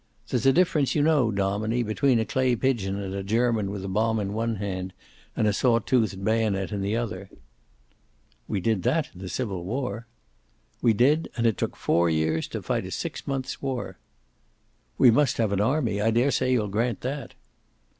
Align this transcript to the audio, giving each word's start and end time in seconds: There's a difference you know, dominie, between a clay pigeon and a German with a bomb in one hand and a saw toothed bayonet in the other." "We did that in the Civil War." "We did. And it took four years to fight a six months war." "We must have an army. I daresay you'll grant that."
There's 0.29 0.47
a 0.47 0.51
difference 0.51 0.95
you 0.95 1.03
know, 1.03 1.29
dominie, 1.29 1.83
between 1.83 2.17
a 2.19 2.25
clay 2.25 2.55
pigeon 2.55 2.99
and 2.99 3.13
a 3.13 3.21
German 3.21 3.69
with 3.69 3.85
a 3.85 3.87
bomb 3.87 4.19
in 4.19 4.33
one 4.33 4.55
hand 4.55 4.93
and 5.35 5.45
a 5.45 5.53
saw 5.53 5.77
toothed 5.77 6.23
bayonet 6.25 6.71
in 6.71 6.81
the 6.81 6.97
other." 6.97 7.29
"We 8.47 8.61
did 8.61 8.81
that 8.81 9.11
in 9.13 9.19
the 9.21 9.29
Civil 9.29 9.63
War." 9.63 10.07
"We 10.81 10.93
did. 10.93 11.29
And 11.37 11.45
it 11.45 11.55
took 11.55 11.75
four 11.75 12.09
years 12.09 12.47
to 12.47 12.63
fight 12.63 12.87
a 12.87 12.89
six 12.89 13.27
months 13.27 13.61
war." 13.61 13.99
"We 14.97 15.11
must 15.11 15.37
have 15.37 15.51
an 15.51 15.61
army. 15.61 16.01
I 16.01 16.09
daresay 16.09 16.51
you'll 16.51 16.67
grant 16.67 17.01
that." 17.01 17.35